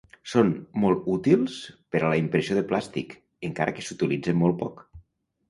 [0.29, 0.47] Són
[0.83, 1.57] molt útils
[1.97, 3.15] per a la impressió de plàstic,
[3.51, 4.85] encara que s'utilitzen molt poc.